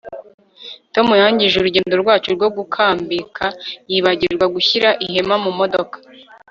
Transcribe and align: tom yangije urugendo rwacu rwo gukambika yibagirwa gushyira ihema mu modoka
tom 0.93 1.07
yangije 1.21 1.55
urugendo 1.57 1.93
rwacu 2.01 2.27
rwo 2.35 2.47
gukambika 2.57 3.45
yibagirwa 3.91 4.45
gushyira 4.55 4.89
ihema 5.05 5.35
mu 5.43 5.51
modoka 5.59 5.97